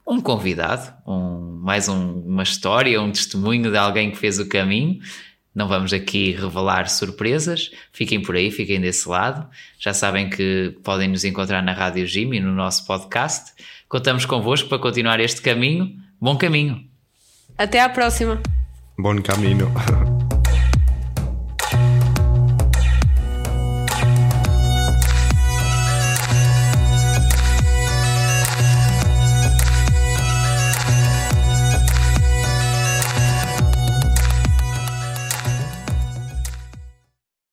[0.07, 5.01] um convidado, um, mais um, uma história, um testemunho de alguém que fez o caminho.
[5.53, 9.47] Não vamos aqui revelar surpresas, fiquem por aí, fiquem desse lado.
[9.77, 13.51] Já sabem que podem nos encontrar na Rádio Jimmy, no nosso podcast.
[13.89, 15.93] Contamos convosco para continuar este caminho.
[16.19, 16.85] Bom caminho!
[17.57, 18.41] Até à próxima.
[18.97, 19.71] Bom caminho.